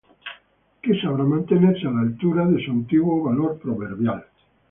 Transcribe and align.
que 0.81 0.93
sabrá 0.99 1.23
mantenerse 1.35 1.85
a 1.85 1.91
la 1.91 2.01
altura 2.07 2.47
de 2.47 2.65
su 2.65 2.71
antiguo 2.71 3.21
valor 3.23 3.59
proverbial. 3.59 4.25